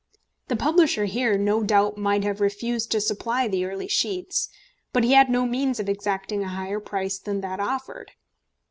The 0.47 0.55
publisher 0.55 1.05
here 1.05 1.37
no 1.37 1.61
doubt 1.61 1.95
might 1.95 2.23
have 2.23 2.41
refused 2.41 2.89
to 2.91 2.99
supply 2.99 3.47
the 3.47 3.65
early 3.65 3.87
sheets, 3.87 4.49
but 4.93 5.03
he 5.03 5.11
had 5.11 5.29
no 5.29 5.45
means 5.45 5.79
of 5.79 5.87
exacting 5.87 6.43
a 6.43 6.47
higher 6.47 6.79
price 6.79 7.19
than 7.19 7.41
that 7.41 7.59
offered. 7.59 8.13